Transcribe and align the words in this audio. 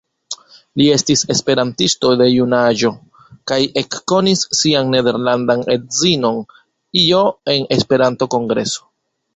Li 0.79 0.85
estis 0.93 1.21
esperantisto 1.33 2.13
de 2.21 2.27
junaĝo 2.29 2.91
kaj 3.53 3.59
ekkonis 3.83 4.43
sian 4.63 4.93
nederlandan 4.97 5.65
edzinon 5.77 6.43
Jo 7.05 7.25
en 7.57 7.73
Esperanto-kongreso. 7.81 8.89